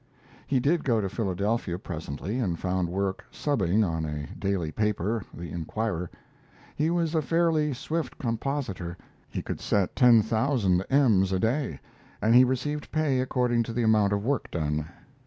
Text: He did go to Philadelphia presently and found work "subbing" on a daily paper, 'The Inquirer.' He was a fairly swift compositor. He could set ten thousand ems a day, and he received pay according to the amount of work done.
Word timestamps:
He 0.47 0.59
did 0.59 0.83
go 0.83 0.99
to 0.99 1.07
Philadelphia 1.07 1.77
presently 1.77 2.39
and 2.39 2.57
found 2.57 2.89
work 2.89 3.23
"subbing" 3.31 3.83
on 3.87 4.03
a 4.03 4.25
daily 4.39 4.71
paper, 4.71 5.21
'The 5.31 5.51
Inquirer.' 5.51 6.09
He 6.75 6.89
was 6.89 7.13
a 7.13 7.21
fairly 7.21 7.71
swift 7.71 8.17
compositor. 8.17 8.97
He 9.29 9.43
could 9.43 9.59
set 9.61 9.95
ten 9.95 10.23
thousand 10.23 10.83
ems 10.89 11.31
a 11.31 11.37
day, 11.39 11.79
and 12.19 12.33
he 12.33 12.43
received 12.43 12.91
pay 12.91 13.19
according 13.19 13.61
to 13.61 13.73
the 13.73 13.83
amount 13.83 14.11
of 14.11 14.25
work 14.25 14.49
done. 14.49 14.87